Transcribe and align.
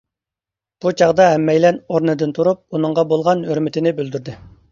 بۇ 0.85 0.93
چاغدا 1.01 1.27
ھەممەيلەن 1.31 1.77
ئورنىدىن 1.93 2.33
تۇرۇپ 2.37 2.77
ئۇنىڭغا 2.77 3.05
بولغان 3.13 3.47
ھۆرمىتىنى 3.53 3.97
بىلدۈردى. 4.01 4.35